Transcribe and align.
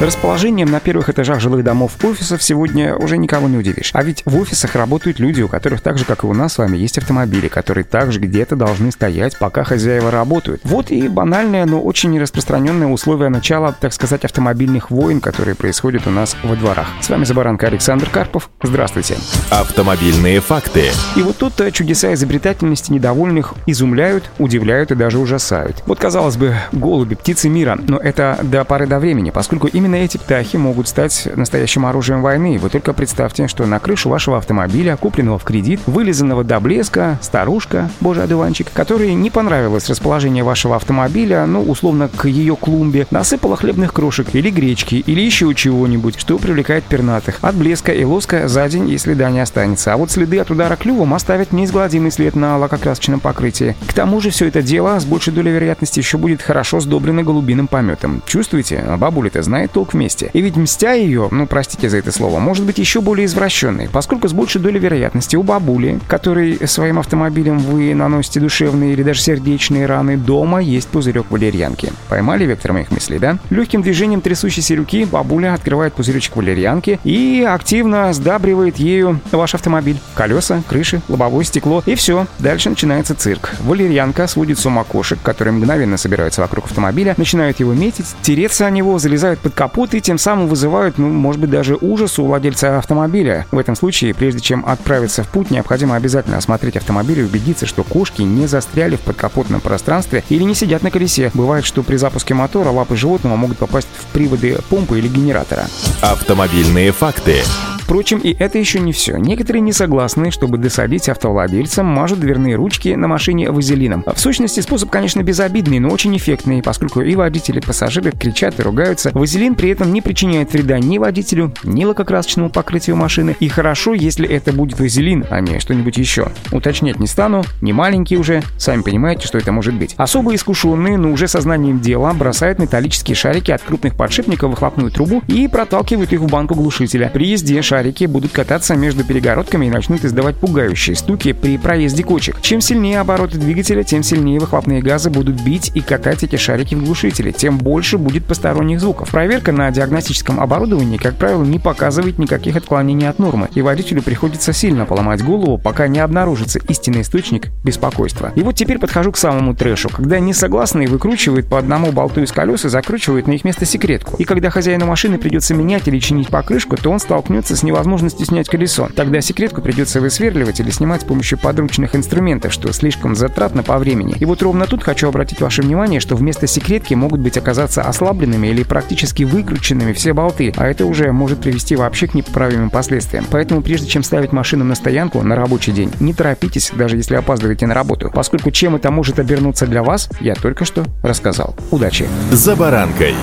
Расположением 0.00 0.70
на 0.70 0.78
первых 0.78 1.08
этажах 1.08 1.40
жилых 1.40 1.64
домов 1.64 1.92
офисов 2.04 2.40
сегодня 2.40 2.94
уже 2.94 3.18
никого 3.18 3.48
не 3.48 3.56
удивишь. 3.56 3.90
А 3.94 4.04
ведь 4.04 4.22
в 4.24 4.36
офисах 4.38 4.76
работают 4.76 5.18
люди, 5.18 5.42
у 5.42 5.48
которых 5.48 5.80
так 5.80 5.98
же, 5.98 6.04
как 6.04 6.22
и 6.22 6.26
у 6.28 6.34
нас 6.34 6.52
с 6.52 6.58
вами, 6.58 6.76
есть 6.76 6.98
автомобили, 6.98 7.48
которые 7.48 7.82
также 7.82 8.20
где-то 8.20 8.54
должны 8.54 8.92
стоять, 8.92 9.36
пока 9.40 9.64
хозяева 9.64 10.12
работают. 10.12 10.60
Вот 10.62 10.92
и 10.92 11.08
банальное, 11.08 11.66
но 11.66 11.80
очень 11.80 12.16
распространенное 12.20 12.86
условие 12.86 13.28
начала, 13.28 13.72
так 13.72 13.92
сказать, 13.92 14.24
автомобильных 14.24 14.92
войн, 14.92 15.20
которые 15.20 15.56
происходят 15.56 16.06
у 16.06 16.10
нас 16.10 16.36
во 16.44 16.54
дворах. 16.54 16.86
С 17.00 17.08
вами 17.08 17.24
Забаранка 17.24 17.66
Александр 17.66 18.08
Карпов. 18.08 18.50
Здравствуйте. 18.62 19.16
Автомобильные 19.50 20.38
факты. 20.38 20.92
И 21.16 21.22
вот 21.22 21.38
тут 21.38 21.60
э, 21.60 21.72
чудеса 21.72 22.14
изобретательности 22.14 22.92
недовольных 22.92 23.54
изумляют, 23.66 24.30
удивляют 24.38 24.92
и 24.92 24.94
даже 24.94 25.18
ужасают. 25.18 25.82
Вот, 25.86 25.98
казалось 25.98 26.36
бы, 26.36 26.54
голуби, 26.70 27.16
птицы 27.16 27.48
мира, 27.48 27.76
но 27.88 27.98
это 27.98 28.38
до 28.44 28.62
поры 28.62 28.86
до 28.86 29.00
времени, 29.00 29.30
поскольку 29.30 29.66
именно 29.66 29.87
Именно 29.88 30.04
эти 30.04 30.18
птахи 30.18 30.58
могут 30.58 30.86
стать 30.86 31.26
настоящим 31.34 31.86
оружием 31.86 32.20
войны. 32.20 32.58
Вы 32.58 32.68
только 32.68 32.92
представьте, 32.92 33.48
что 33.48 33.64
на 33.64 33.80
крышу 33.80 34.10
вашего 34.10 34.36
автомобиля, 34.36 34.98
купленного 34.98 35.38
в 35.38 35.44
кредит, 35.44 35.80
вылизанного 35.86 36.44
до 36.44 36.60
блеска, 36.60 37.18
старушка, 37.22 37.88
боже 37.98 38.22
одуванчик, 38.22 38.70
которой 38.70 39.14
не 39.14 39.30
понравилось 39.30 39.88
расположение 39.88 40.44
вашего 40.44 40.76
автомобиля, 40.76 41.46
ну, 41.46 41.62
условно, 41.62 42.10
к 42.14 42.28
ее 42.28 42.54
клумбе, 42.54 43.06
насыпала 43.10 43.56
хлебных 43.56 43.94
крошек 43.94 44.26
или 44.34 44.50
гречки, 44.50 44.96
или 44.96 45.22
еще 45.22 45.54
чего-нибудь, 45.54 46.20
что 46.20 46.36
привлекает 46.36 46.84
пернатых. 46.84 47.38
От 47.40 47.54
блеска 47.54 47.90
и 47.90 48.04
лоска 48.04 48.46
за 48.46 48.68
день 48.68 48.90
и 48.90 48.98
следа 48.98 49.30
не 49.30 49.40
останется. 49.40 49.94
А 49.94 49.96
вот 49.96 50.10
следы 50.10 50.38
от 50.38 50.50
удара 50.50 50.76
клювом 50.76 51.14
оставят 51.14 51.50
неизгладимый 51.50 52.10
след 52.10 52.36
на 52.36 52.58
лакокрасочном 52.58 53.20
покрытии. 53.20 53.74
К 53.86 53.94
тому 53.94 54.20
же 54.20 54.28
все 54.28 54.48
это 54.48 54.60
дело 54.60 55.00
с 55.00 55.06
большей 55.06 55.32
долей 55.32 55.52
вероятности 55.52 55.98
еще 55.98 56.18
будет 56.18 56.42
хорошо 56.42 56.78
сдоблено 56.78 57.22
голубиным 57.22 57.68
пометом. 57.68 58.22
Чувствуете? 58.26 58.84
А 58.86 58.98
бабуля-то 58.98 59.40
знает 59.40 59.77
толк 59.78 59.94
вместе. 59.94 60.28
И 60.32 60.40
ведь 60.40 60.56
мстя 60.56 60.94
ее, 60.94 61.28
ну 61.30 61.46
простите 61.46 61.88
за 61.88 61.98
это 61.98 62.10
слово, 62.10 62.40
может 62.40 62.64
быть 62.64 62.78
еще 62.78 63.00
более 63.00 63.26
извращенной, 63.26 63.88
поскольку 63.88 64.26
с 64.26 64.32
большей 64.32 64.60
долей 64.60 64.80
вероятности 64.80 65.36
у 65.36 65.44
бабули, 65.44 66.00
которой 66.08 66.66
своим 66.66 66.98
автомобилем 66.98 67.58
вы 67.58 67.94
наносите 67.94 68.40
душевные 68.40 68.94
или 68.94 69.04
даже 69.04 69.20
сердечные 69.20 69.86
раны, 69.86 70.16
дома 70.16 70.60
есть 70.60 70.88
пузырек 70.88 71.30
валерьянки. 71.30 71.92
Поймали 72.08 72.44
вектор 72.44 72.72
моих 72.72 72.90
мыслей, 72.90 73.20
да? 73.20 73.38
Легким 73.50 73.82
движением 73.82 74.20
трясущейся 74.20 74.74
руки 74.74 75.04
бабуля 75.04 75.54
открывает 75.54 75.94
пузыречек 75.94 76.34
валерьянки 76.34 76.98
и 77.04 77.46
активно 77.48 78.12
сдабривает 78.12 78.78
ею 78.78 79.20
ваш 79.30 79.54
автомобиль. 79.54 80.00
Колеса, 80.16 80.60
крыши, 80.66 81.02
лобовое 81.08 81.44
стекло 81.44 81.84
и 81.86 81.94
все. 81.94 82.26
Дальше 82.40 82.68
начинается 82.68 83.14
цирк. 83.14 83.52
Валерьянка 83.60 84.26
сводит 84.26 84.58
с 84.58 84.66
ума 84.66 84.82
кошек, 84.82 85.20
которые 85.22 85.54
мгновенно 85.54 85.98
собираются 85.98 86.40
вокруг 86.40 86.64
автомобиля, 86.64 87.14
начинают 87.16 87.60
его 87.60 87.74
метить, 87.74 88.16
тереться 88.22 88.66
о 88.66 88.70
него, 88.70 88.98
залезают 88.98 89.38
под 89.38 89.54
капот 89.54 89.67
капот 89.68 89.92
и 89.92 90.00
тем 90.00 90.16
самым 90.16 90.48
вызывают, 90.48 90.96
ну, 90.96 91.08
может 91.08 91.42
быть, 91.42 91.50
даже 91.50 91.76
ужас 91.78 92.18
у 92.18 92.24
владельца 92.24 92.78
автомобиля. 92.78 93.46
В 93.50 93.58
этом 93.58 93.76
случае, 93.76 94.14
прежде 94.14 94.40
чем 94.40 94.64
отправиться 94.66 95.22
в 95.22 95.28
путь, 95.28 95.50
необходимо 95.50 95.94
обязательно 95.94 96.38
осмотреть 96.38 96.78
автомобиль 96.78 97.20
и 97.20 97.22
убедиться, 97.22 97.66
что 97.66 97.84
кошки 97.84 98.22
не 98.22 98.46
застряли 98.46 98.96
в 98.96 99.00
подкапотном 99.00 99.60
пространстве 99.60 100.24
или 100.30 100.42
не 100.42 100.54
сидят 100.54 100.82
на 100.82 100.90
колесе. 100.90 101.30
Бывает, 101.34 101.66
что 101.66 101.82
при 101.82 101.96
запуске 101.96 102.32
мотора 102.32 102.70
лапы 102.70 102.96
животного 102.96 103.36
могут 103.36 103.58
попасть 103.58 103.88
в 103.94 104.06
приводы 104.06 104.56
помпы 104.70 104.98
или 104.98 105.08
генератора. 105.08 105.66
Автомобильные 106.00 106.90
факты. 106.92 107.42
Впрочем, 107.88 108.18
и 108.18 108.36
это 108.38 108.58
еще 108.58 108.80
не 108.80 108.92
все. 108.92 109.16
Некоторые 109.16 109.62
не 109.62 109.72
согласны, 109.72 110.30
чтобы 110.30 110.58
досадить 110.58 111.08
автовладельцам, 111.08 111.86
мажут 111.86 112.20
дверные 112.20 112.54
ручки 112.54 112.90
на 112.90 113.08
машине 113.08 113.50
вазелином. 113.50 114.04
В 114.06 114.20
сущности, 114.20 114.60
способ, 114.60 114.90
конечно, 114.90 115.22
безобидный, 115.22 115.78
но 115.78 115.88
очень 115.88 116.14
эффектный, 116.14 116.62
поскольку 116.62 117.00
и 117.00 117.14
водители, 117.14 117.60
и 117.60 117.62
пассажиры 117.62 118.12
кричат 118.12 118.60
и 118.60 118.62
ругаются. 118.62 119.10
Вазелин 119.14 119.54
при 119.54 119.70
этом 119.70 119.90
не 119.90 120.02
причиняет 120.02 120.52
вреда 120.52 120.78
ни 120.78 120.98
водителю, 120.98 121.54
ни 121.64 121.86
лакокрасочному 121.86 122.50
покрытию 122.50 122.94
машины. 122.94 123.34
И 123.40 123.48
хорошо, 123.48 123.94
если 123.94 124.28
это 124.28 124.52
будет 124.52 124.78
вазелин, 124.78 125.24
а 125.30 125.40
не 125.40 125.58
что-нибудь 125.58 125.96
еще. 125.96 126.30
Уточнять 126.52 127.00
не 127.00 127.06
стану, 127.06 127.42
не 127.62 127.72
маленький 127.72 128.18
уже, 128.18 128.42
сами 128.58 128.82
понимаете, 128.82 129.26
что 129.26 129.38
это 129.38 129.50
может 129.50 129.72
быть. 129.72 129.94
Особо 129.96 130.34
искушенные, 130.34 130.98
но 130.98 131.10
уже 131.10 131.26
сознанием 131.26 131.80
дела, 131.80 132.12
бросают 132.12 132.58
металлические 132.58 133.14
шарики 133.14 133.50
от 133.50 133.62
крупных 133.62 133.96
подшипников 133.96 134.48
в 134.48 134.50
выхлопную 134.50 134.90
трубу 134.90 135.22
и 135.26 135.48
проталкивают 135.48 136.12
их 136.12 136.20
в 136.20 136.26
банку 136.26 136.54
глушителя. 136.54 137.10
При 137.14 137.28
езде 137.28 137.62
шарики 137.62 137.77
шарики 137.78 138.06
будут 138.06 138.32
кататься 138.32 138.74
между 138.74 139.04
перегородками 139.04 139.66
и 139.66 139.70
начнут 139.70 140.04
издавать 140.04 140.34
пугающие 140.34 140.96
стуки 140.96 141.32
при 141.32 141.56
проезде 141.58 142.02
кочек. 142.02 142.40
Чем 142.40 142.60
сильнее 142.60 142.98
обороты 142.98 143.38
двигателя, 143.38 143.84
тем 143.84 144.02
сильнее 144.02 144.40
выхлопные 144.40 144.82
газы 144.82 145.10
будут 145.10 145.40
бить 145.42 145.70
и 145.74 145.80
катать 145.80 146.24
эти 146.24 146.34
шарики 146.34 146.74
в 146.74 146.84
глушителе, 146.84 147.30
тем 147.30 147.56
больше 147.56 147.96
будет 147.96 148.24
посторонних 148.24 148.80
звуков. 148.80 149.10
Проверка 149.10 149.52
на 149.52 149.70
диагностическом 149.70 150.40
оборудовании, 150.40 150.96
как 150.96 151.14
правило, 151.14 151.44
не 151.44 151.60
показывает 151.60 152.18
никаких 152.18 152.56
отклонений 152.56 153.08
от 153.08 153.20
нормы, 153.20 153.48
и 153.54 153.62
водителю 153.62 154.02
приходится 154.02 154.52
сильно 154.52 154.84
поломать 154.84 155.22
голову, 155.22 155.56
пока 155.56 155.86
не 155.86 156.00
обнаружится 156.00 156.58
истинный 156.68 157.02
источник 157.02 157.46
беспокойства. 157.62 158.32
И 158.34 158.40
вот 158.40 158.56
теперь 158.56 158.80
подхожу 158.80 159.12
к 159.12 159.16
самому 159.16 159.54
трэшу, 159.54 159.88
когда 159.88 160.18
несогласные 160.18 160.88
выкручивают 160.88 161.46
по 161.46 161.60
одному 161.60 161.92
болту 161.92 162.22
из 162.22 162.32
колес 162.32 162.64
и 162.64 162.68
закручивают 162.70 163.28
на 163.28 163.34
их 163.34 163.44
место 163.44 163.66
секретку. 163.66 164.16
И 164.16 164.24
когда 164.24 164.50
хозяину 164.50 164.86
машины 164.86 165.16
придется 165.16 165.54
менять 165.54 165.86
или 165.86 166.00
чинить 166.00 166.26
покрышку, 166.26 166.76
то 166.76 166.90
он 166.90 166.98
столкнется 166.98 167.54
с 167.54 167.62
невозможности 167.68 168.24
снять 168.24 168.48
колесо. 168.48 168.88
Тогда 168.94 169.20
секретку 169.20 169.62
придется 169.62 170.00
высверливать 170.00 170.60
или 170.60 170.70
снимать 170.70 171.02
с 171.02 171.04
помощью 171.04 171.38
подручных 171.38 171.94
инструментов, 171.94 172.52
что 172.52 172.72
слишком 172.72 173.14
затратно 173.14 173.62
по 173.62 173.78
времени. 173.78 174.16
И 174.18 174.24
вот 174.24 174.42
ровно 174.42 174.66
тут 174.66 174.82
хочу 174.82 175.08
обратить 175.08 175.40
ваше 175.40 175.62
внимание, 175.62 176.00
что 176.00 176.16
вместо 176.16 176.46
секретки 176.46 176.94
могут 176.94 177.20
быть 177.20 177.36
оказаться 177.36 177.82
ослабленными 177.82 178.48
или 178.48 178.62
практически 178.62 179.22
выкрученными 179.22 179.92
все 179.92 180.12
болты, 180.12 180.52
а 180.56 180.66
это 180.66 180.86
уже 180.86 181.12
может 181.12 181.40
привести 181.40 181.76
вообще 181.76 182.06
к 182.06 182.14
непоправимым 182.14 182.70
последствиям. 182.70 183.26
Поэтому 183.30 183.62
прежде 183.62 183.86
чем 183.86 184.02
ставить 184.02 184.32
машину 184.32 184.64
на 184.64 184.74
стоянку 184.74 185.22
на 185.22 185.36
рабочий 185.36 185.72
день, 185.72 185.92
не 186.00 186.14
торопитесь, 186.14 186.72
даже 186.74 186.96
если 186.96 187.14
опаздываете 187.14 187.66
на 187.66 187.74
работу, 187.74 188.10
поскольку 188.12 188.50
чем 188.50 188.76
это 188.76 188.90
может 188.90 189.18
обернуться 189.18 189.66
для 189.66 189.82
вас, 189.82 190.08
я 190.20 190.34
только 190.34 190.64
что 190.64 190.84
рассказал. 191.02 191.54
Удачи! 191.70 192.06
За 192.30 192.56
баранкой! 192.56 193.14